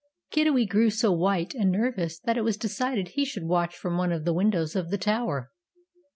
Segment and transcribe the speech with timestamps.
[0.33, 4.11] Kiddiwee grew so white and nervous that it was decided he should watch from one
[4.11, 5.51] of the windows of the tower.